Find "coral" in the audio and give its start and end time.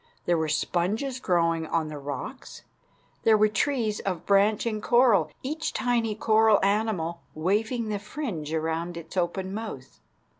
4.81-5.29, 6.15-6.59